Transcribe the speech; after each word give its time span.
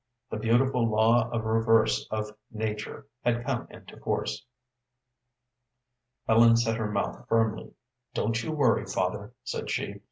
The 0.31 0.37
beautiful 0.37 0.89
law 0.89 1.29
of 1.29 1.45
reverse 1.45 2.07
of 2.09 2.35
nature 2.49 3.05
had 3.23 3.45
come 3.45 3.67
into 3.69 3.99
force. 3.99 4.43
Ellen 6.27 6.57
set 6.57 6.77
her 6.77 6.91
mouth 6.91 7.27
firmly. 7.27 7.75
"Don't 8.15 8.41
you 8.41 8.51
worry, 8.51 8.87
father," 8.87 9.31
said 9.43 9.69
she. 9.69 9.99